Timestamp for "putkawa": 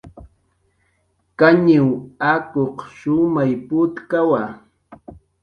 3.67-4.41